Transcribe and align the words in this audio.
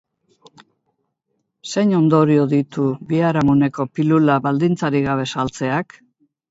Zein 1.73 1.93
ondorio 1.99 2.47
ditu 2.55 2.89
biharamuneko 3.13 3.89
pilula 3.99 4.43
baldintzarik 4.49 5.09
gabe 5.13 5.33
saltzeak? 5.37 6.01